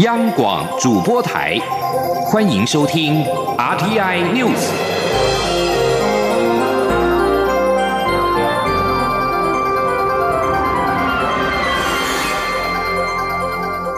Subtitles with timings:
[0.00, 1.58] 央广主播台，
[2.26, 3.24] 欢迎收听
[3.56, 4.70] RTI News。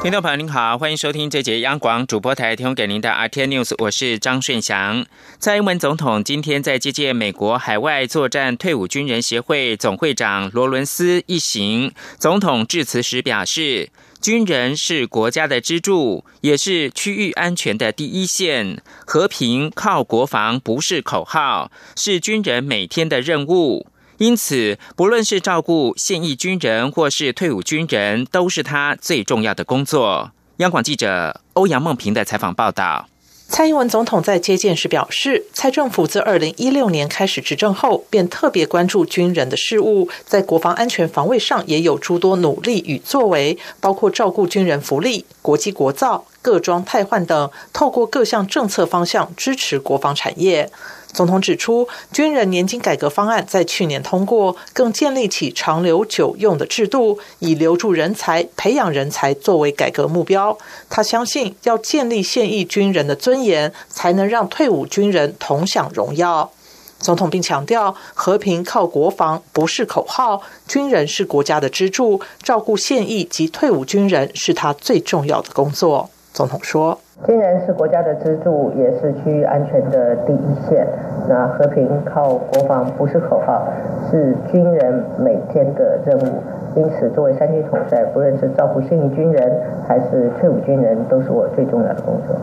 [0.00, 5.05] 听众朋友您好，欢迎收听这节央广主播台提供给您的 RTI News，我是张顺祥。
[5.41, 13.91] 蔡英文总统今天在接见美国海外作战退伍军人协会总会长罗伦斯一行，总统致辞时表示。
[14.21, 18.82] 军人是国家的支柱，也是区域安全的第一线。
[19.07, 23.86] 和平靠国防不是口号，是军人每天的任务。
[24.18, 30.32] 因此，不论是照顾现役军人或是退伍军人，都是他最重要的工作。
[30.57, 33.08] 央广记者欧阳梦平的采访报道。
[33.50, 50.70] 蔡英文总统在接见时表示，蔡政府自二零一六年开始执政后，便特别关注军人的事务，在国防安全防卫上也有诸多努力与作为，包括照顾军人福利、国际国造、各装汰换等，透过各项政策方向支持国防产业。
[51.12, 60.56] 总统指出，军人年金改革方案在去年通过，更建立起长留久用的制度，以留住人才、培养人才作为改革目标。
[60.89, 66.53] 他相信，要建立现役军人的尊严，才能让退伍军人同享荣耀。
[67.01, 76.11] 总统并强调，和平靠国防不是口号，军人是国家的支柱，照顾现役及退伍军人是他最重要的工作。
[76.34, 77.01] 总统说。
[77.27, 80.86] 军人是国家的支柱，也是区域安全的第一线。
[81.28, 83.66] 那和平靠国防不是口号，
[84.08, 86.42] 是军人每天的任务。
[86.77, 89.52] 因此，作为三军统帅，不论是照顾现役军人
[89.86, 92.36] 还是退伍军人，都是我最重要的工作。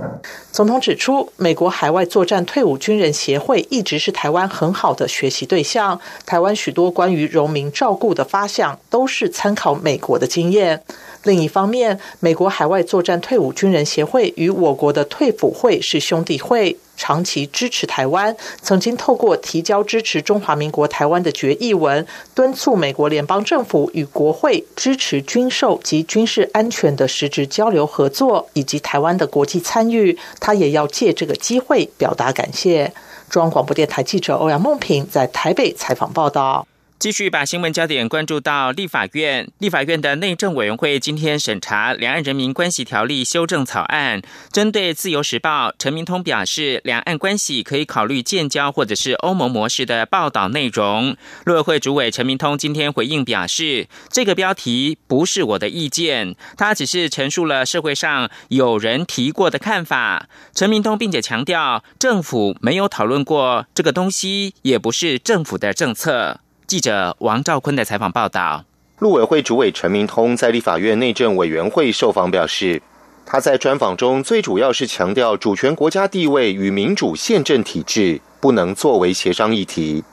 [0.55, 5.99] 总统指出，美国海外作战退伍军人协会一直是台湾很好的学习对象。
[6.25, 10.81] 台湾许多关于荣民照顾的发想，都是参考美国的经验。
[11.23, 16.77] 另一方面，美国海外作战退伍军人协会与我国的退辅会是兄弟会。
[16.97, 30.17] 长期支持台湾，曾经透过提交支持中华民国台湾的决议文，敦促美国联邦政府与国会支持军售及军事安全的实质交流合作，以及台湾的国际参与。
[30.39, 32.93] 他也要借这个机会表达感谢。
[33.29, 36.67] 中央广播电台记者欧阳梦平在台北采访报道。
[36.97, 44.21] 继续把新闻焦点关注到立法院，立法院的内政委员会今天审查《两岸人民关系条例》修正草案。
[44.51, 51.15] 针对《自由时报》陈明通表示，两岸关系可以考虑建交或者是欧盟模式的报道内容。
[51.43, 60.27] 陆委会主委陈明通今天回应表示，这个标题不是我的意见，他只是陈述了社会上有人提过的看法。
[60.55, 66.39] 陈明通并且强调，政府没有讨论过这个东西，也不是政府的政策。
[66.67, 68.65] 记者王兆坤的采访报道：，
[68.97, 72.81] 陆委会主委陈明通在立法院内政委员会受访表示，
[73.23, 80.03] 他在专访中最主要是强调主权国家地位与民主宪政体制不能作为协商议题，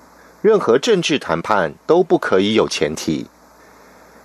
[0.42, 3.26] 任何政治谈判都不可以有前提。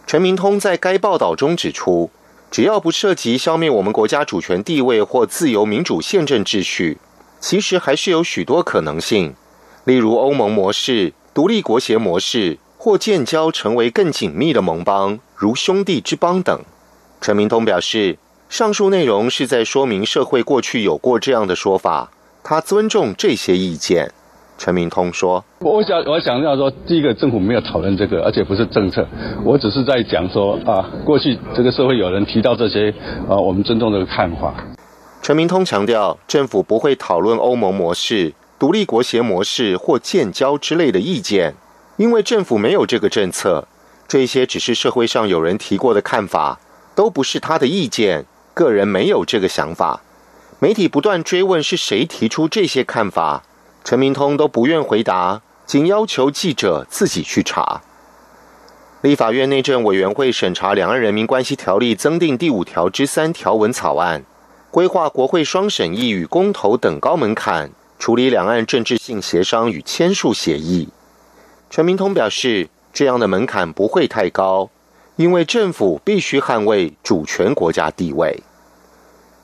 [0.05, 2.09] 陈明通在该报道中指出，
[2.51, 6.97] 只要不涉及消灭我们国家主权地位或自由民主宪政秩序，
[7.39, 9.33] 其实还是有许多可能性，
[9.85, 11.13] 例如欧盟模式。
[11.37, 16.61] 独立国协模式或建交成为更紧密的盟邦，如兄弟之邦等。
[17.21, 18.17] 陈明通表示，
[18.49, 22.09] 上述内容是在说明社会过去有过这样的说法，
[22.43, 24.11] 他尊重这些意见。
[24.57, 29.07] 陈明通说：“我想，我想要说，第一个政府没有讨论这个，而且不是政策，
[29.45, 32.89] 我只是在讲说啊，过去这个社会有人提到这些
[33.29, 34.55] 啊，我们尊重这个看法。”
[35.21, 38.33] 陈明通强调，政府不会讨论欧盟模式。
[38.59, 41.53] 独立国协模式或建交之类的意见，
[41.97, 43.67] 因为政府没有这个政策，
[44.07, 46.59] 这些只是社会上有人提过的看法，
[46.95, 48.25] 都不是他的意见。
[48.55, 50.01] 个人没有这个想法。
[50.57, 53.43] 媒体不断追问是谁提出这些看法，
[53.83, 57.83] 陈明通都不愿回答，仅要求记者自己去查。
[59.01, 64.25] 立法院内政委员会审查《两岸人民关系条例》增订第五条之三条文草案，
[64.71, 67.69] 规划国会双审议与公投等高门槛。
[67.99, 70.87] 处理两岸政治性协商与签署协议，
[71.69, 74.69] 陈明通表示，这样的门槛不会太高，
[75.15, 78.43] 因为政府必须捍卫主权国家地位。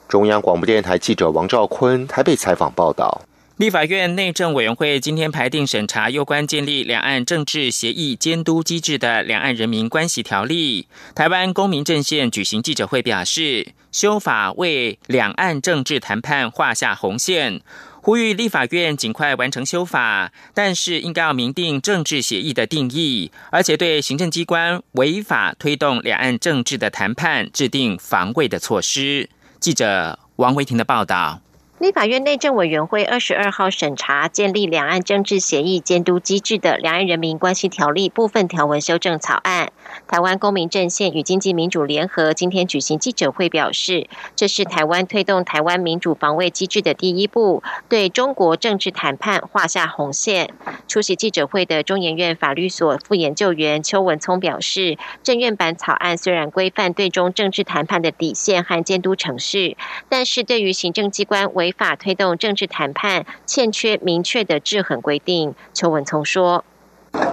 [0.08, 3.22] 中央广播电台记者王兆坤台北采访报道。
[3.56, 10.82] 立法院内政委员会今天排定审查有关建立两岸政治协议监督机制的《两岸人民关系条例》。
[11.14, 17.60] 台湾公民阵线举行记者会表示，修法为两岸政治谈判画下红线。
[18.04, 29.30] 呼吁立法院尽快完成修法，但是应该要明定政治协议的定义，而且对行政机关违法推动两岸政治的谈判制定防卫的措施。
[29.58, 31.40] 记者王维婷的报道。
[31.78, 39.72] 立法院内政委员会二十二号审查建立两岸政治协议监督机制的《两岸人民关系条例》部分条文修正草案。
[40.14, 44.06] 台湾公民阵线与经济民主联合今天举行记者会，表示
[44.36, 50.50] 这是台湾推动台湾民主防卫机制的第一步，对中国政治谈判画下红线。
[50.86, 59.76] 出席记者会的中研院法律所副研究员邱文聪表示，政院版草案虽然规范对中政治谈判的底线和监督程序，
[60.08, 65.56] 但是对于行政机关违法推动政治谈判，欠缺明确的制衡规定。
[65.72, 66.64] 邱文聪说：“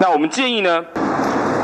[0.00, 0.84] 那我们建议呢？”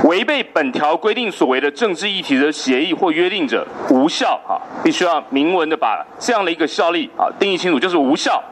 [0.05, 8.43] 违背本条规定所为的政治议题的协议或约定者无效啊，必须要明文的把这样的一个效力啊定义清楚，就是无效。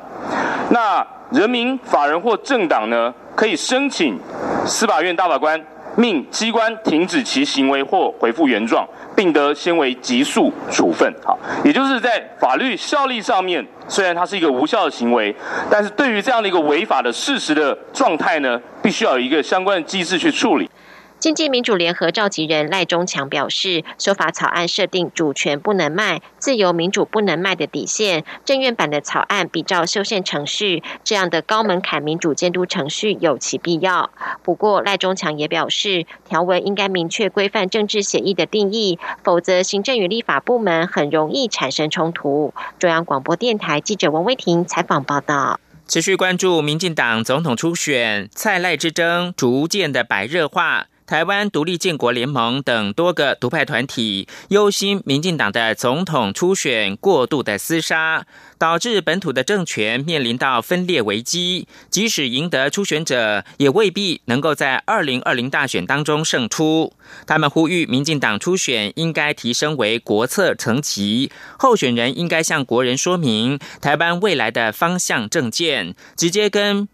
[0.70, 4.18] 那人民法人或政党呢，可以申请
[4.64, 5.64] 司法院大法官
[5.94, 11.10] 命机关停止其行为或回复原状，并得先为急速处分。
[11.24, 15.34] 好，也就是在法律效力上面，虽然它是一个无效的行为，
[15.70, 20.68] 但是对于这样的一个违法的事实的状态呢，必须要有一个相关的机制去处理。
[21.18, 28.22] 经济民主联合召集人赖中强表示，修法草案设定主权不能卖、自由民主不能卖的底线。
[28.44, 34.10] 政院版的草案比照修宪程序，这样的高门槛民主监督程序有其必要。
[34.42, 42.52] 不过，赖中强也表示，条文应该明确规范政治协议的定义，否则行政与立法部门很容易产生冲突。
[42.78, 45.58] 中央广播电台记者王威婷采访报道。
[45.88, 50.86] 持续关注民进党总统初选，蔡赖之争逐渐的白热化。
[51.06, 58.26] 台湾独立建国联盟等多个独派团体忧心民进党的总统初选过度的厮杀，
[58.58, 61.68] 导致本土的政权面临到分裂危机。
[61.88, 66.92] 即使赢得初选者，也未必能够在二零二零大选当中胜出。
[67.24, 76.88] 他们呼吁民进党初选应该提升为国策层级，候选人应该向国人说明台湾未来的方向政见，直接跟。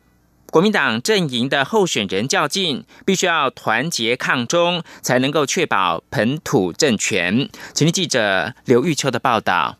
[0.52, 7.48] 国民党阵营的候选人较劲，必须要团结抗中，才能够确保本土政权。
[7.72, 9.78] 请听记者刘玉秋的报道。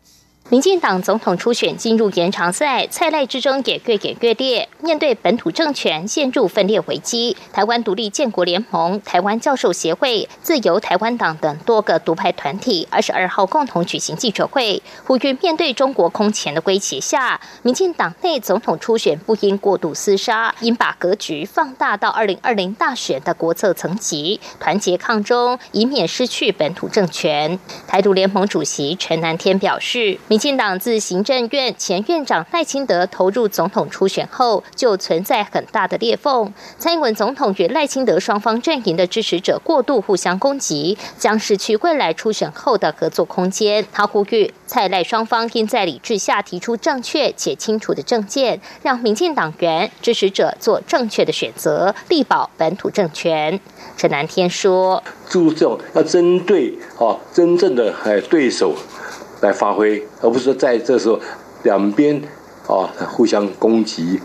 [0.53, 4.69] 民进党总统初选进入延长赛，蔡赖之争也越演越烈。
[4.81, 27.57] 面对本土政权陷入分裂危机，台湾独立建国联盟、台湾教授协会、自由台湾党等多个独派团体二十二号共同举行记者会，呼吁面对中国空前的威胁下，民进党内总统初选不应过度厮杀，应把格局放大到二零二零大选的国策层级，团结抗中，以免失去本土政权。
[27.87, 30.19] 台独联盟主席陈南天表示。
[30.27, 36.53] 民进党自行政院前院长赖清德投入总统初选后，就存在很大的裂缝。
[36.77, 43.87] 蔡英文总统与赖清德双方阵营的支持者过度互相攻击，将失去未来初选后的合作空间。
[43.93, 53.57] 他呼吁蔡赖双方应在理智下提出正确且清楚的政见，让民进党员支持者做正确的选择，力保本土政权。
[53.95, 58.75] 陈南天说：“注重要针对哦真正的哎对手。”
[59.43, 61.19] 来发挥，而不是在这时候
[61.63, 62.15] 两边
[62.65, 64.19] 啊互相攻击，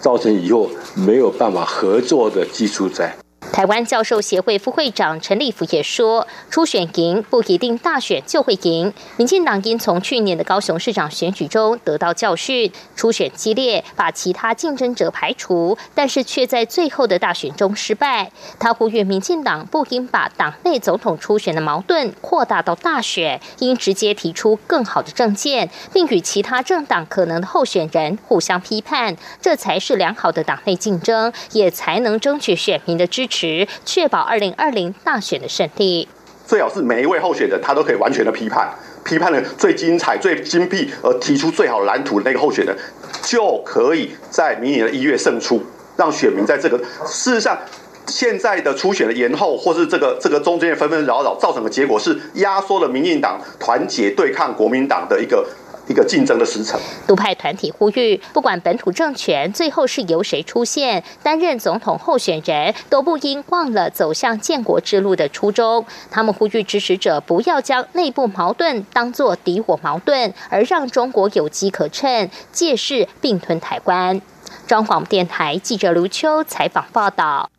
[0.00, 3.21] 造成以后没有办法合作的基础在。
[3.52, 8.94] 台湾教授协会副会长陈立福也说：“初选赢不一定大选就会赢。
[9.18, 18.32] 民进党因从去年的高雄市长选举中得到教训，初选激烈，把其他竞争者排除，但是却在最后的大选中失败。
[18.58, 36.06] 他呼吁民进党不应把党内总统初选的矛盾扩大到大选，应直接提出更好的政见，并与其他政党可能的候选人互相批判，这才是良好的党内竞争，也才能争取选民的支持。”时确保二零二零大选的胜利，
[36.46, 38.72] 最好是每一位候选人他都可以完全的批判，
[39.04, 42.76] 批判的最精彩、最精辟，而提出最好蓝图的那个候选人，
[43.22, 45.60] 就可以在明年的一月胜出，
[45.96, 47.58] 让选民在这个事实上，
[48.06, 55.44] 现在的初选的延后，或是这个这个中间的纷纷扰扰，造成的结果是压缩了民进党团结对抗国民党的一个。
[55.92, 56.80] 一个竞争的时程。
[57.06, 65.84] 独派团体呼吁，不管本土政权最后是由谁出现担任总统候选人，都不应忘了走向建国之路的初衷。
[66.10, 74.20] 他们呼吁支持者不要将内部矛盾当作敌我矛盾，而让中国有机可乘，借势并吞台湾。
[74.66, 77.51] 中广电台记者卢秋采访报道。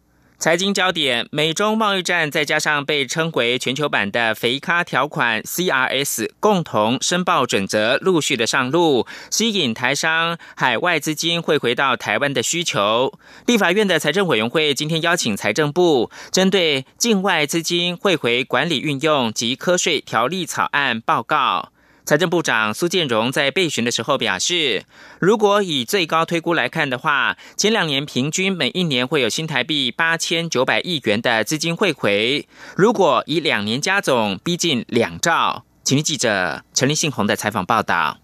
[0.43, 13.17] 财经焦点：美中贸易战，再加上被称为全球版的“肥咖”条款 （CRS） 共同申报准则陆续的上路，吸引台商海外资金汇回到台湾的需求。
[13.45, 21.69] 立法院的财政委员会今天邀请财政部，针对境外资金汇回管理运用及科税条例草案报告。
[22.05, 24.83] 财政部长苏建荣在备询的时候表示，
[25.19, 32.45] 如果以最高推估来看的话，前两年平均每一年会有新台币八千九百亿元的资金汇回。
[32.75, 35.63] 如果以两年加总，逼近两兆。
[35.85, 38.17] 请听记者陈立信宏的采访报道。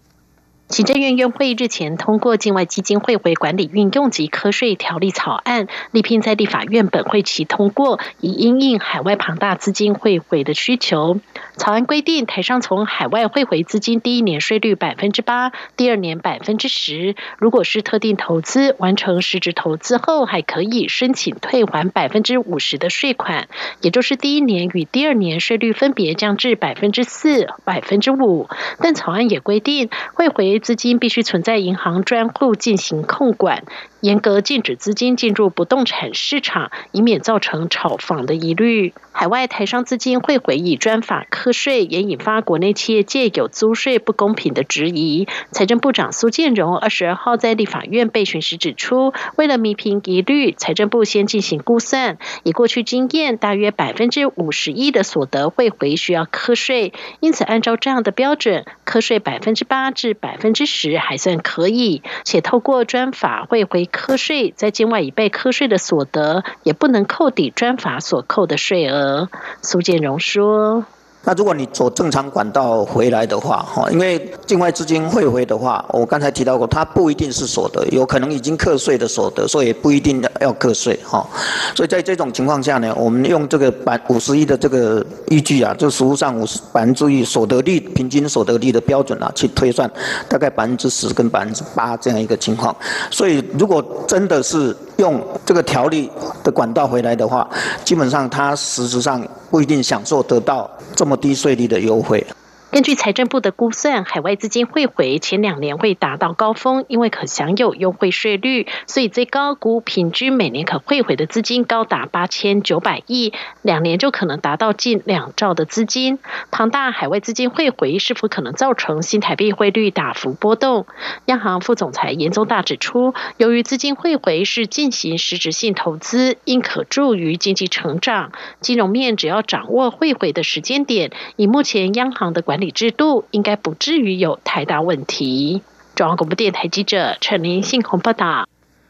[0.70, 11.18] 行政院院会日前通过境外基金汇回管理运用及科税条例草案，力拼在立法院本会期通过，以因应海外庞大资金汇回的需求。
[11.56, 17.16] 草案规定，台商从海外汇回资金第一年税率百分之八，第二年百分之十。
[17.38, 23.48] 如果是特定投资完成实质投资后，还可以申请退还百分之五十的税款，
[23.80, 28.48] 也就是第一年与第二年税率分别降至百分之四、百分之五。
[28.78, 33.64] 但草案也规定，汇回资金必须存在银行专户进行控管，
[34.00, 38.94] 严格禁止资金进入不动产市场，以免造成炒房的疑虑。
[39.12, 45.26] 海外台商资金汇回以专法课税，也引发国内企业界有租税不公平的质疑。
[45.50, 62.02] 财政部长苏建荣二十二号在立法院备询时指出，为了弥平疑虑，财政部先进行估算，以过去经验，大约百分之五十一的所得汇回需要课税，因此按照这样的标准，课税百分之八至百分之十还算可以。
[62.24, 69.28] 且透过专法会回课税，在境外已被课税的所得，也不能扣抵专法所扣的税额。
[69.62, 70.84] 苏建荣说。
[71.22, 81.26] 那如果你走正常管道回来的话，哈，因为境外资金汇回的话，我刚才提到过，它不一定是所得，有可能已经课税的所得，所以不一定要课税，哈。
[81.74, 89.88] 所以在这种情况下呢，我们用这个百五十亿的这个依据啊，就实务上五十百分之一所得率平均所得率的标准啊，去推算，
[90.26, 92.74] 大概百分之十跟百分之八这样一个情况。
[93.10, 96.10] 所以如果真的是用这个条例
[96.44, 97.48] 的管道回来的话，
[97.84, 102.24] 基本上他实质上不一定享受得到这么低税率的优惠。
[102.72, 116.20] 根据财政部的估算，海外资金汇回前两年会达到高峰，因为可享有优惠税率，所以最高估平均每年可汇回的资金高达八千九百亿，两年就可能达到近两兆的资金。
[116.52, 120.86] 庞大海外资金汇回是否可能造成新台币汇率大幅波动？
[121.26, 128.30] 央行副总裁严宗大指出，由于资金汇回是进行实质性投资，应可助于经济成长。
[128.60, 135.62] 金融面只要掌握汇回的时间点，以目前央行的管理制度应该不至于有太大问题。
[135.94, 138.48] 中央广播电台记者陈林信鸿报道。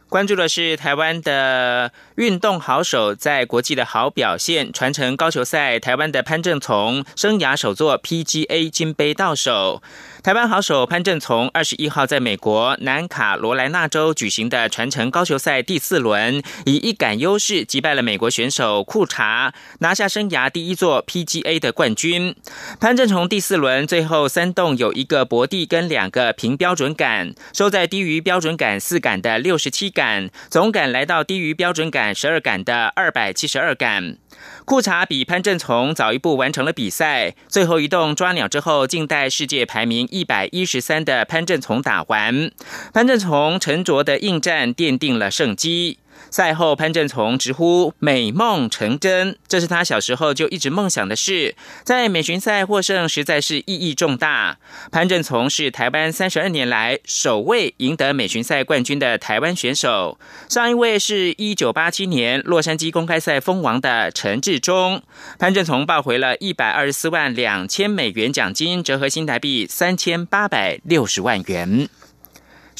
[0.09, 9.81] 关注的是台湾的运动好手在国际的好表现，传承高球赛，台湾的潘正从生涯首座 PGA 金杯到手。
[10.23, 22.37] 台湾好手潘正从二十一号在美国南卡罗来纳州举行的传承高球赛第四轮，以一杆优势击败了美国选手库查，拿下生涯第一座 PGA 的冠军。
[22.79, 34.19] 潘正从第四轮最后三洞有一个博地跟两个平标准杆，收在低于标准杆四杆的六十七杆，总杆来到低于标准杆十二杆的二百七十二杆。
[34.65, 42.51] 库查比潘正从早一步完成了比赛，最后一洞抓鸟之后，静待世界排名一百一十三的潘振从打完。
[42.93, 45.99] 潘振从沉着的应战，奠定了胜机。
[46.29, 51.55] 赛后，潘振从直呼美梦成真，这是他小时候就一直梦想的事。
[51.83, 54.59] 在美巡赛获胜，实在是意义重大。
[54.93, 65.03] 潘振从是台湾三十二年来首位赢得美巡赛冠军的台湾选手，上一位是一九八七年洛杉矶公开赛封王的陈志忠。
[65.39, 71.89] 潘振从抱回了一百二十四万两千美元奖金，折合新台币三千八百六十万元。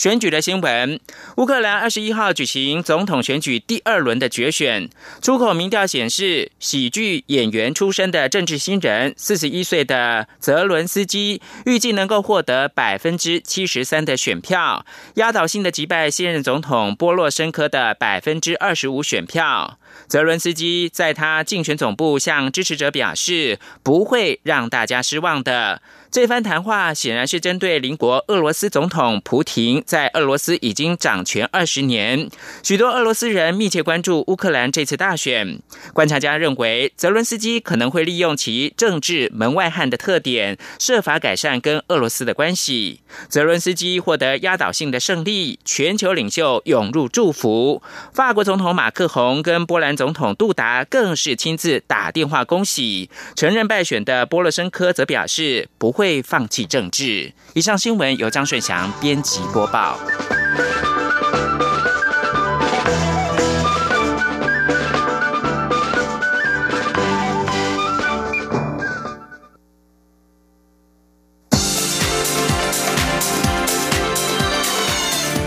[0.01, 0.99] 选举的新闻：
[1.37, 4.89] 乌克兰二十一号举行总统选举第二轮的决选。
[5.21, 19.79] 出口民调显示，喜剧演员出身的政治新人，四十一岁的泽伦斯基，预计能够获得百分之七十三的选票，压倒性的击败现任总统波洛申科的百分之二十五选票。
[20.09, 25.83] 泽伦斯基在他竞选总部向支持者表示，不会让大家失望的。
[26.11, 32.29] 这番谈话显然是针对邻国俄罗斯总统普廷，在俄罗斯已经掌权二十年，
[32.65, 35.61] 许多俄罗斯人密切关注乌克兰这次大选。
[35.95, 43.03] 观察家认为，泽伦斯基可能会利用其政治门外汉的特点，设法改善跟俄罗斯的关系。
[43.29, 47.81] 泽伦斯基获得压倒性的胜利，全球领袖涌入祝福。
[48.13, 53.09] 法国总统马克宏跟波兰总统杜达更是亲自打电话恭喜。
[53.37, 56.00] 承认败选的波罗申科则表示不。
[56.01, 57.31] 会放弃政治。
[57.53, 59.99] 以上新闻由张顺祥编辑播报。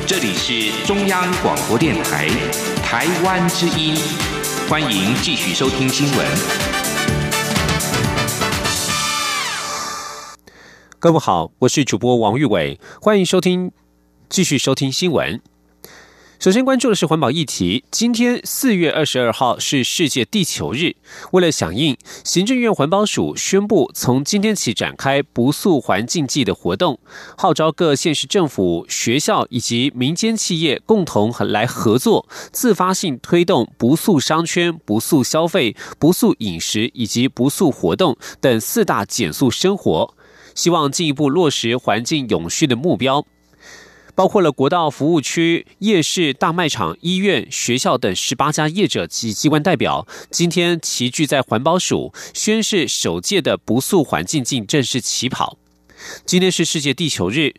[0.06, 2.28] 这里是中央广播电台
[2.84, 3.98] 台湾之音
[4.70, 6.83] 欢迎继续收听新闻。
[11.04, 13.74] 各位好，我是主播王玉伟，欢迎收听，
[14.30, 15.42] 继续收听新闻。
[16.40, 17.84] 首先关注的是环保议题。
[17.92, 20.96] 今天四月二十二号是世界地球日，
[21.32, 26.98] 为了响应，行政院环保署宣布，从今天起展开不塑环境季的活动，
[27.38, 40.16] 号召各县市政府、学校以及民间企业共同来合作，自发性推动不塑商圈、不塑消费、不塑饮食以及不塑活动等四大减塑生活，
[40.56, 43.26] 希望进一步落实环境永续的目标。
[44.16, 55.58] 包括了国道服务区、夜市、大卖场、医院、学校等十八家业者及机关代表，今天齐聚在环保署，宣誓首届的不速环境进正式起跑。
[56.26, 57.56] 今天是世界地球日，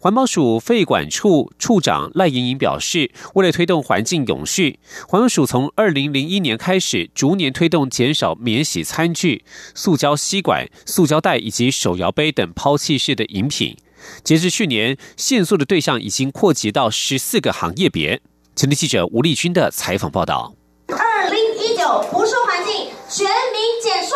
[0.00, 4.78] 环保署废管处处长赖莹莹表示，为了推动环境永续，
[5.08, 13.76] 环保署从二零零一年开始，逐年推动减少免洗餐具、塑胶吸管、塑胶袋以及手摇杯等抛弃式的饮品。
[14.22, 18.20] 截至去年，限塑的对象已经扩及到十四个行业别。
[18.54, 20.54] 前天记者吴丽君的采访报道。
[20.88, 24.14] 二零一九不受环境全民减塑。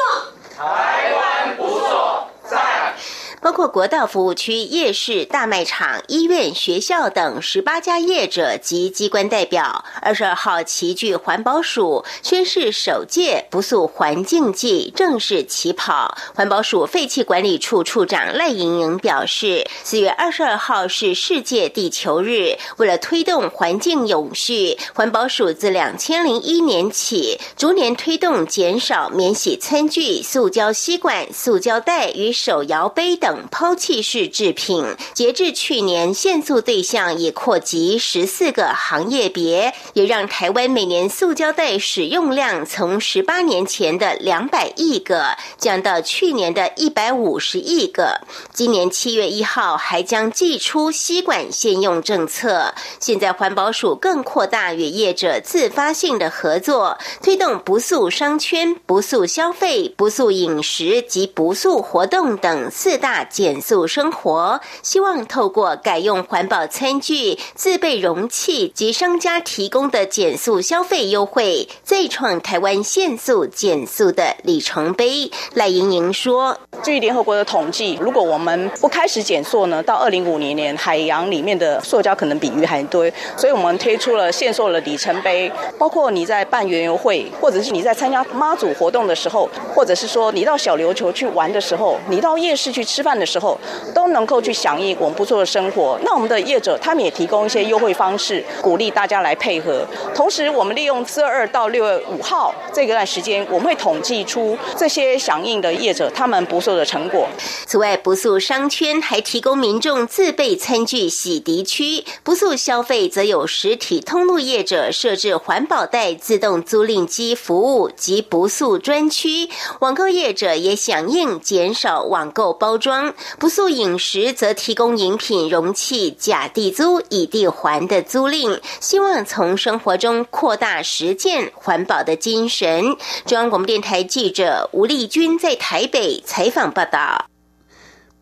[3.43, 16.17] 包括国道服务区、夜市、大卖场、医院、学校等十八家业者及机关代表，二十二号齐聚环保署，宣誓首届不塑环境季正式起跑。
[16.37, 33.32] 环保署废气管理处处长赖莹莹表示，四月二十二号是世界地球日，为了推动环境永续，环保署自两千零一年起，逐年推动减少免洗餐具、塑胶吸管、塑胶袋与手摇杯等。
[33.51, 34.85] 抛弃式制品，
[35.15, 48.21] 截至去年，限塑对象已扩及十四个行业别，也让台湾每年塑胶袋使用量从十八年前的两百亿个降到去年的一百五十亿个。
[48.52, 52.75] 今年七月一号还将寄出吸管限用政策。
[52.99, 63.22] 现在环保署更扩大与业者自发性的合作，推动不塑商圈、不塑消费、不塑饮食及不塑活动等四大。
[63.25, 75.30] 减速生活，希望透过改用环保餐具、自备容器及商家提供的减速消费优惠，再创台湾限速减速的里程碑。
[75.54, 83.08] 赖莹莹说：“据联合国的统计，如果我们不开始减速呢，到二零五零年，海洋里面的塑胶可能比鱼还多。
[83.37, 93.59] 所以我们推出了限塑的里程碑，包括你在办园游会，或者是你在参加妈祖活动的时候，或者是说你到小琉球去玩的时候，你到夜市去吃饭。”的时候
[93.95, 95.99] 都能够去响应我们不错的生活。
[96.05, 99.87] 那我们的业者他们也提供一些优惠方式，鼓励大家来配合。
[100.15, 107.27] 同时，我们利用四月二到六月五号这个段时间，我们会统计出这些响应的业者他们不错的成果。
[107.67, 119.49] 此外，不速商圈还提供民众自备餐具洗涤区；不速消费则有实体通路业者设置环保袋自动租赁机服务及不速专区。
[119.81, 123.01] 网购业者也响应减少网购包装。
[123.38, 132.97] 不素饮食则提供饮品容器假地租以地还的租赁，希望从生活中扩大实践环保的精神。
[133.25, 137.31] 中央广播电台记者吴丽君在台北采访报道。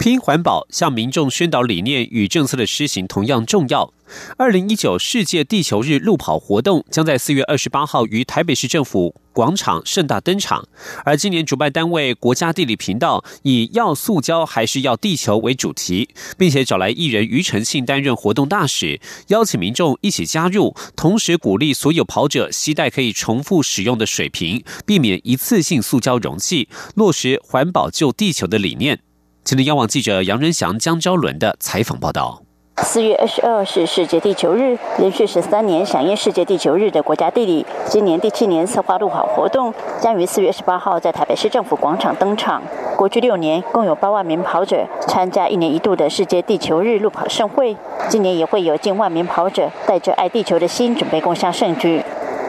[0.00, 3.92] 拼环保，向民众宣导理念与政策的施行同样重要。
[4.38, 10.66] 二零一九世界地球日路跑活动将在四月二十八号于台北市政府广场盛大登场。
[11.04, 16.08] 而今年主办单位国家地理频道以“要塑胶还是要地球”为主题，
[16.38, 29.00] 并且找来艺人庾澄庆担任活动大使，邀请民众一起加入，同时鼓励所有跑者携带可以重复使用的水瓶，避免一次性塑胶容器，落实环保救地球的理念。
[29.42, 32.42] 今天，央网记者杨仁祥、江昭伦的采访报道。
[32.82, 42.62] 四月二十二是世界地球日，连续十三年响应世界地球日的国家地理，今年第七年策划路跑活动，将于四月十八号在台北市政府广场登场。
[42.96, 47.76] 过去六年，共有八万名跑者参加一年一度的世界地球日路跑盛会，
[48.08, 52.04] 今年也会有近万名跑者带着爱地球的心，准备共襄盛举。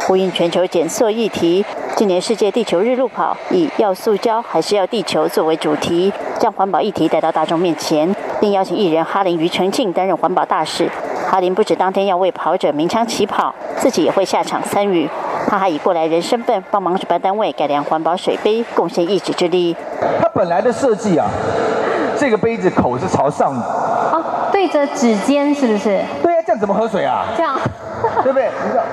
[0.07, 1.63] 呼应全球减塑议题，
[1.95, 10.89] 今年世界地球日路跑以“要塑胶还是要地球”作为主题，将环保议题带到大众面前，并邀请艺人哈林、庾澄庆担任环保大使。
[11.29, 15.07] 哈林不止当天要为跑者鸣枪起跑，自己也会下场参与。
[15.47, 19.75] 他还以过来人身份帮忙主办单位改良环保水杯，贡献一己之力。
[20.19, 21.27] 他本来的设计啊，
[22.17, 23.65] 这个杯子口是朝上的，
[24.11, 26.01] 哦，对着指尖是不是？
[26.23, 26.41] 对啊。
[26.43, 27.27] 这样怎么喝水啊？
[27.37, 27.55] 这样，
[28.23, 28.49] 对不对？
[28.65, 28.83] 你知道，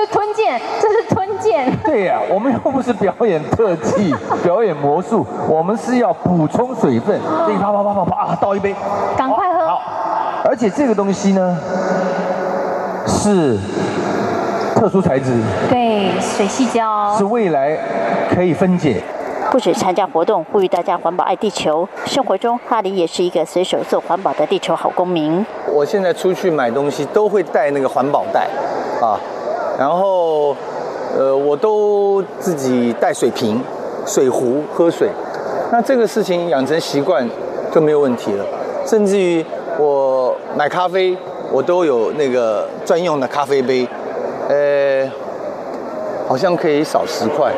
[0.00, 1.70] 这是吞剑，这是吞剑。
[1.84, 7.20] 对呀、我们又不是表演特技、 表演魔术，我们是要补充水分。
[7.44, 8.74] 所以啪啪啪啪啪啊，倒一杯，
[9.14, 9.66] 赶快喝。
[9.66, 9.82] 好，
[10.42, 11.58] 而且这个东西呢，
[13.06, 13.58] 是
[14.74, 17.76] 特殊材质，对，水细胶是未来
[18.34, 19.02] 可以分解。
[19.50, 21.86] 不止参加活动，呼吁大家环保爱地球。
[22.06, 25.44] 生活中，哈里也是一个随手做环保的地球好公民。
[25.66, 28.48] 我现在出去买东西都会带那个环保袋，
[29.02, 29.18] 啊，
[29.80, 30.54] 然后
[31.16, 33.58] 呃，我都自己带水瓶、
[34.06, 35.08] 水壶喝水。
[35.72, 37.26] 那这个事情养成习惯
[37.72, 38.44] 就没有问题了。
[38.86, 39.42] 甚至于
[39.78, 41.16] 我买咖啡，
[41.50, 43.88] 我都有那个专用的咖啡杯，
[44.50, 45.10] 呃，
[46.28, 47.50] 好像可以少十块，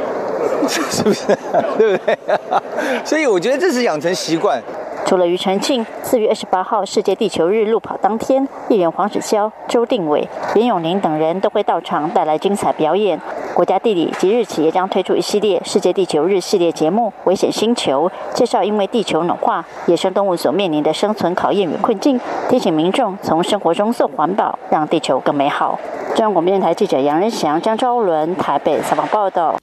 [0.68, 1.26] 是不是？
[1.76, 2.18] 对不对？
[3.04, 4.62] 所以我觉得这是养成习惯。
[5.04, 13.20] 除了庾澄庆，四月二十八号世界地球日路跑当天，艺人黄子佼、周定伟、严咏琳等人都会到场带来精彩表演。
[13.52, 25.78] 国家地理即日起也将推出一系列世界地球日系列节目《危险星球》，介绍因为地球暖化，野生动物所面临的生存考验与困境，提醒民众从生活中做环保，让地球更美好。
[26.14, 29.58] 中央广播电台记者杨仁祥、张昭伦台北采访报道。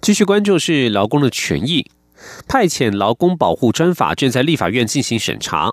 [0.00, 1.86] 继续关注是劳工的权益。
[2.48, 5.72] 派遣劳工保护专法正在立法院进行审查。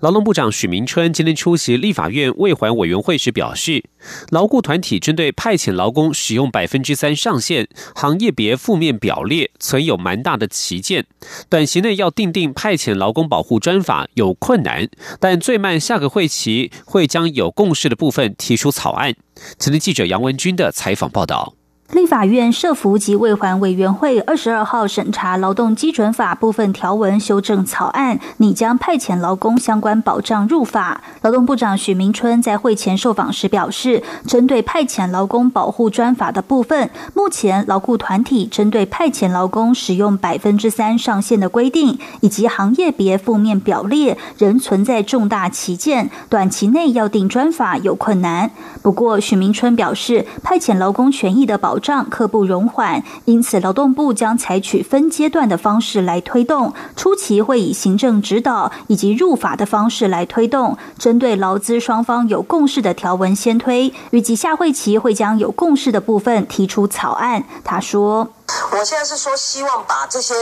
[0.00, 3.84] 劳动部长许明春今天出席立法院卫环委员会时表示，
[4.30, 11.06] 劳雇团体针对派遣劳工使用百分之三上限、行业别负面表列，存有蛮大的歧见。
[11.48, 19.14] 短期内要订定派遣劳工保护专法有困难，但最慢下个会期会将有共识的部分提出草案。
[19.58, 21.59] 前天记者杨文军的采访报道。
[21.92, 31.02] 立法院社服及卫环委员会二十二号审查劳动基准法部分条文修正草案，拟将派遣劳工相关保障入法。
[31.22, 48.52] 劳动部长许明春在会前受访时表示，针对派遣劳工保护专法的部分，目前劳雇团体针对派遣劳工使用百分之三上限的规定，以及行业别负面表列，仍存在重大歧见，短期内要定专法有困难。
[48.80, 67.42] 不过，许明春表示，派遣劳工权益的保账刻不容缓，因此劳动部将采取分阶段的方式来推动，初期会以行政指导以及入法的方式来推动，针对劳资双方有共识的条文先推，预计下会期会将有共识的部分提出草案。
[67.64, 68.28] 他说。
[68.70, 70.34] 我现在是说，希望把这些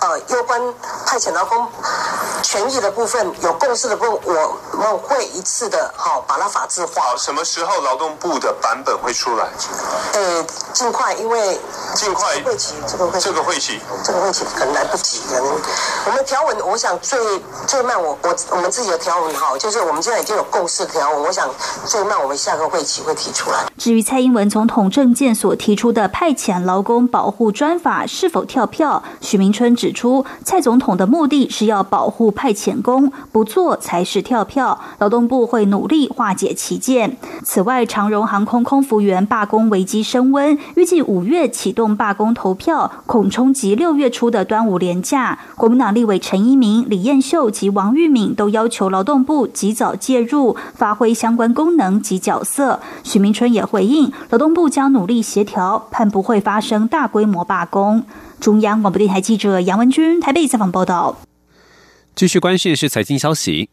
[0.00, 0.60] 呃有关
[1.06, 1.66] 派遣劳工
[2.42, 7.02] 权益的部分有共识的部分，我们会一次的好把它法制化。
[7.02, 9.48] 好，什么时候劳动部的版本会出来？
[10.14, 11.58] 呃，尽快，因为
[11.94, 15.46] 尽快会期这个会这个会期这个会期可能来不及，可能
[16.06, 21.48] 我们条文，我想最最慢我我我们自己的条文哈，就是我们现在已经有共识条文，我想
[21.86, 23.64] 最慢我们下个会期会提出来。
[23.78, 29.02] 至于蔡英文总统政见所提出的派遣劳工保护专法是否跳票？
[29.22, 34.78] 许明春指出，蔡总统的目的是要保护派遣工，不做才是跳票。
[34.98, 37.16] 劳动部会努力化解歧见。
[37.42, 45.38] 此外，长荣航空空服员罢工危机升温，预计五月启动罢工投票，恐冲击六月初的端午连假。
[45.56, 52.80] 国民党立委陈一鸣、李彦秀及王玉敏都要求劳动部及早介入，发挥相关功能及角色。
[53.02, 58.04] 许明春也回应，劳动部将努力协调，盼不会发生大规模罢工。
[58.40, 61.16] 中央广播电台记者杨文君台北采访报道。
[62.16, 63.68] 继续关心的是财经消息，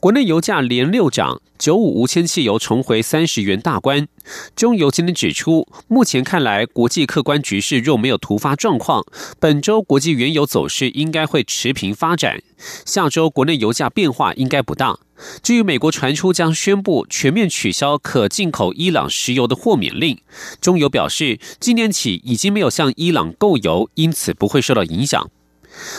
[0.00, 4.08] 国内油价连六涨，九五无铅汽油重回三十元大关。
[4.56, 9.06] 中油今天指出，目前看来国际客观局势若没有突发状况，
[9.38, 12.42] 本周国际原油走势应该会持平发展。
[12.84, 14.98] 下周国内油价变化应该不大。
[15.40, 20.18] 至于美国传出将宣布全面取消可进口伊朗石油的豁免令，
[20.60, 25.30] 中油表示，今年起已经没有向伊朗购油，因此不会受到影响。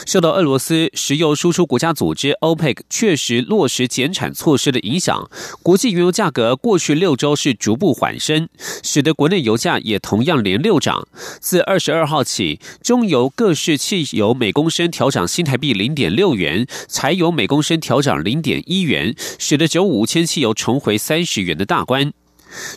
[0.06, 5.30] 受到俄罗斯石油输出国家组织 OPEC 确实落实减产措施的影响，
[5.62, 8.50] 国际原油价格过去六周是逐步缓升，
[8.84, 11.08] 使得国内油价也同样连六涨。
[11.40, 22.14] 自二十二号起，中油各式汽油每公升调涨新台币零点六元，柴油每公升调涨零点一元，使得九五千汽油重回三十元的大关。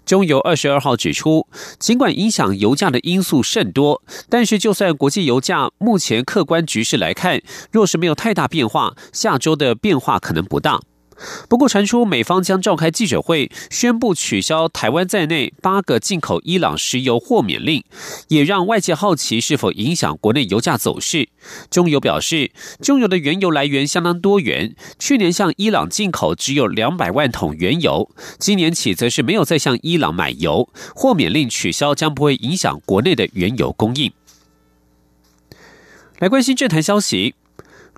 [0.05, 1.47] 中油二十二号指出，
[1.79, 10.81] 尽管影响油价的因素甚多，但是就算国际油价目前客观局势来看，若是没有太大变化，下周的变化可能不大。
[11.49, 17.85] 不过，传出美方将召开记者会，宣布取消台湾在内八个进口伊朗石油豁免令，
[18.29, 21.29] 也让外界好奇是否影响国内油价走势。
[21.71, 30.69] 中油表示，中油的原油来源相当多元，去年向伊朗进口只有两百万桶原油，今年起则是没有再向伊朗买油。
[30.95, 34.13] 豁免令取消将不会影响国内的原油供应。
[36.19, 37.35] 来关心政坛消息，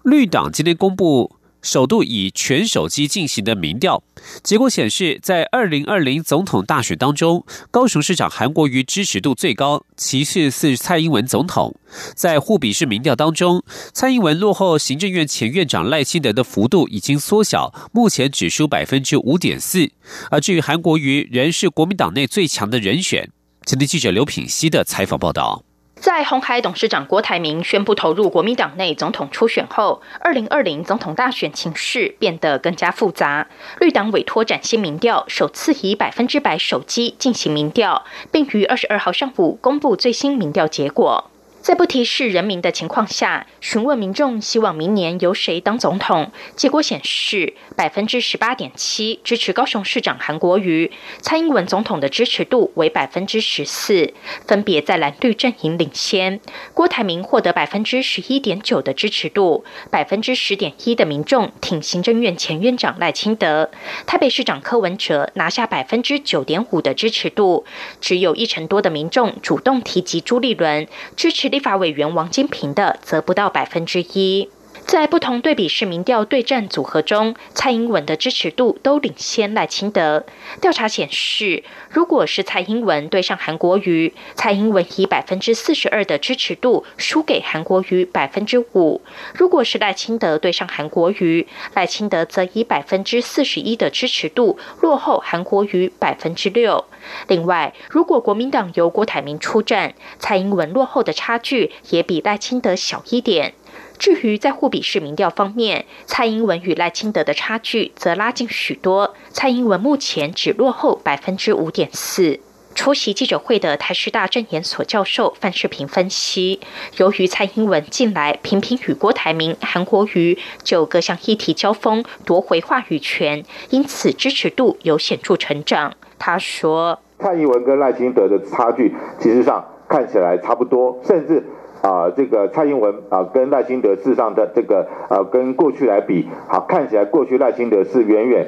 [0.04, 4.02] 绿党今天公布首度以全手机进行的民调
[4.42, 11.74] 结果显示，在二零二零总统大选当中，高雄市长韩国瑜支持度最高，其次是蔡英文总统。
[12.14, 19.90] 在互比式民调当中，蔡英文落后行政院前院长赖清德的幅度已经缩小，目前只输百分之五点四。
[20.30, 23.30] 而至于韩国瑜，仍是国民党内最强的人选。
[23.64, 25.64] 前天记者刘品熙的采访报道。
[26.02, 33.46] 在红海董事长郭台铭宣布投入国民党内总统初选后，二零二零总统大选情势变得更加复杂。
[33.78, 41.30] 绿党委托展新民调，首次以百分之百手机进行民调，并于二十二号上午公布最新民调结果。
[41.62, 46.32] 在不提示人民的情况下，询问民众希望明年由谁当总统。
[46.56, 54.12] 结果显示，百分之十八点七支持高雄市长韩国瑜，蔡英文总统的支持度为百分之十四，
[54.48, 56.40] 分别在蓝绿阵营领先。
[56.74, 63.70] 郭台铭获得百分之十一点九的支持度，百分之十点一的民众挺行政院前院长赖清德。
[64.04, 67.64] 台北市长柯文哲拿下百分之九点五的支持度，
[68.00, 71.51] 只有一成多的民众主动提及朱立伦支持。
[71.52, 74.48] 立法委员王金平的则不到百分之一。
[74.92, 80.26] 在不同对比式民调对战组合中，蔡英文的支持度都领先赖清德。
[80.60, 89.00] 调查显示，如果是蔡英文对上韩国瑜，蔡英文以百分之四十二的支持度输给韩国瑜百分之五；
[89.32, 96.84] 如果是赖清德对上韩国瑜，赖清德则以百分之四十一的支持度落后韩国瑜百分之六。
[97.28, 103.54] 另外，如果国民党由郭台铭出战，蔡英文落后的差距也比赖清德小一点。
[103.98, 109.14] 至于在互比式民调方面，蔡英文与赖清德的差距则拉近许多。
[109.30, 112.40] 蔡英文目前只落后百分之五点四。
[112.74, 116.58] 出席记者会的台师大政研所教授范世平分析，
[116.96, 125.92] 由于蔡英文近来频频与郭台铭、韩国瑜就各项议题交锋，夺回话语权，因此支持度有显著成长。
[126.18, 131.44] 他说：“蔡英文跟赖清德的差距，其实上看起来差不多，甚至。”
[131.82, 138.46] 啊，这个蔡英文啊，跟赖清德事上的这个呃，跟过去来比，好看起来过去赖清德是远远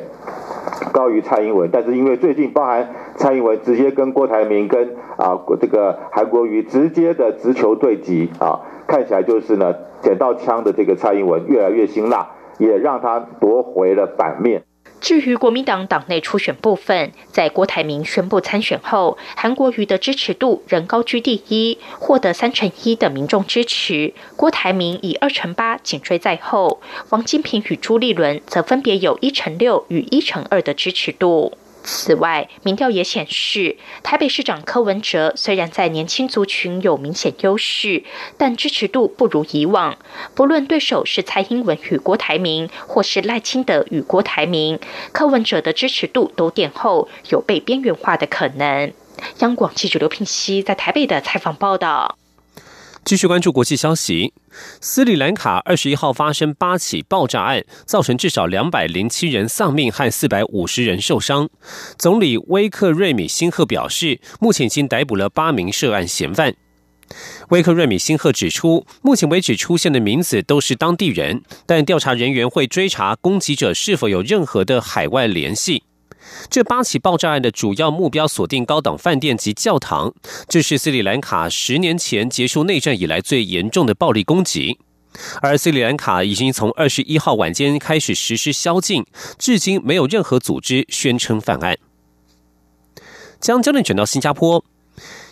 [0.93, 14.63] 高于蔡英文，但是因为最近包含蔡英文直接跟郭台铭跟啊这个韩国瑜直接的直球对击啊，看起来就是呢捡到枪的这个蔡英文越来越辛辣，也让他夺回了版面。
[15.05, 24.15] 至于国民党党内初选部分，在郭台铭宣布参选后，韩国瑜的支持度仍高居第一，获得三成一的民众支持。
[24.35, 31.53] 郭台铭以二成八紧追在后，王金平与朱立伦则分别有一成六与一成二的支持度。
[31.85, 38.03] 此外，民调也显示，台北市长柯文哲虽然在年轻族群有明显优势，
[38.39, 39.99] 但支持度不如以往。
[40.35, 44.81] 不论对手是蔡英文与郭台铭，或是赖清德与郭台铭，
[45.13, 48.91] 柯文哲的支持度都垫后，有被边缘化的可能。
[49.41, 52.17] 央广记者刘聘熙在台北的采访报道。
[53.05, 54.33] 继续关注国际消息，
[54.81, 61.51] 斯里兰卡二十一号发生八起爆炸案，造成至少两百零七人丧命和四百五十人受伤。
[61.99, 66.55] 总理威克瑞米辛赫表示，目前已经逮捕了八名涉案嫌犯。
[67.51, 75.83] 威克瑞米辛赫指出，目前为止出现的名字都是当地人，但调查人员会追查攻击者是否有任何的海外联系。
[76.51, 80.13] 这八起爆炸案的主要目标锁定高档饭店及教堂，
[80.49, 84.79] 这是斯里兰卡十年前结束内战以来最严重的暴力攻击。
[85.41, 89.05] 而斯里兰卡已经从二十一号晚间开始实施宵禁，
[89.39, 91.77] 至今没有任何组织宣称犯案。
[93.41, 94.65] 将焦点转到新加坡。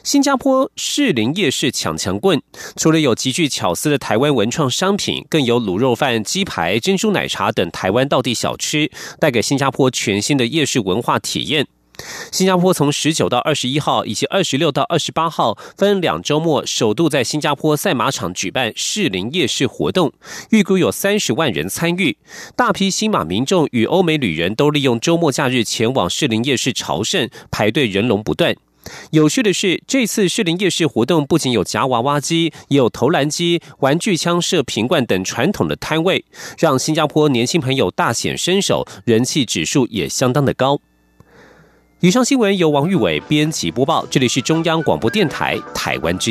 [0.04, 2.42] 新加坡士林夜市抢强棍，
[2.76, 11.68] 除了有极具巧思的台湾文创商品，更有卤肉饭、鸡排、珍珠奶茶等台湾道地小吃，带给新加坡全新的夜市文化体验。
[12.32, 20.12] 新加坡从十九到二十一号，以及二十六到二十八号分两周末，首度在新加坡赛马场举办士林夜市活动，
[20.50, 22.16] 预估有三十万人参与。
[22.56, 28.56] 大批新马民众与欧美旅人都利用周末假日前往士林夜市朝圣，排队人龙不断。
[29.10, 36.24] 有趣的是，这次士林夜市活动不仅有夹娃娃机，也有投篮机、玩具枪、射瓶罐等传统的摊位，
[36.58, 40.80] 让新加坡年轻朋友大显身手，人气指数也相当的高。
[42.00, 46.30] 以上新闻由王玉伟编辑播报，这里是中央广播电台台湾之